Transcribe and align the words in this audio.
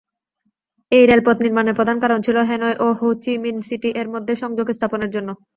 এই 0.91 1.03
রেলপথ 1.05 1.37
নির্মাণের 1.41 1.77
প্রধান 1.79 1.97
কারণ 2.03 2.19
ছিল 2.25 2.37
হ্যানয় 2.49 2.77
ও 2.79 2.87
হো 2.99 3.07
চি 3.23 3.33
মিন 3.43 3.57
সিটি 3.67 3.89
এর 4.01 4.07
মধ্যে 4.13 4.33
সংযোগ 4.43 4.67
স্থাপনের 4.71 5.13
জন্য। 5.15 5.29